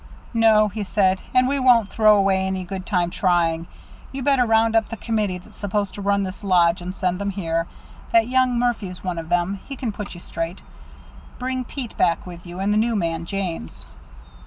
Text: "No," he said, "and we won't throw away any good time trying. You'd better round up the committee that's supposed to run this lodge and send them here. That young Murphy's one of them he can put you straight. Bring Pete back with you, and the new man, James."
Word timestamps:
"No," 0.33 0.67
he 0.67 0.83
said, 0.83 1.21
"and 1.31 1.47
we 1.47 1.59
won't 1.59 1.91
throw 1.91 2.17
away 2.17 2.47
any 2.47 2.63
good 2.63 2.87
time 2.87 3.11
trying. 3.11 3.67
You'd 4.11 4.25
better 4.25 4.47
round 4.47 4.75
up 4.75 4.89
the 4.89 4.97
committee 4.97 5.37
that's 5.37 5.59
supposed 5.59 5.93
to 5.93 6.01
run 6.01 6.23
this 6.23 6.43
lodge 6.43 6.81
and 6.81 6.95
send 6.95 7.19
them 7.19 7.29
here. 7.29 7.67
That 8.11 8.27
young 8.27 8.57
Murphy's 8.57 9.03
one 9.03 9.19
of 9.19 9.29
them 9.29 9.59
he 9.67 9.75
can 9.75 9.91
put 9.91 10.15
you 10.15 10.19
straight. 10.19 10.63
Bring 11.37 11.63
Pete 11.63 11.95
back 11.97 12.25
with 12.25 12.47
you, 12.47 12.59
and 12.59 12.73
the 12.73 12.77
new 12.79 12.95
man, 12.95 13.25
James." 13.27 13.85